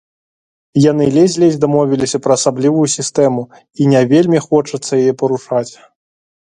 [0.91, 3.41] Яны ледзь-ледзь дамовіліся пра асаблівую сістэму,
[3.81, 5.69] і не вельмі хочацца яе парушаць.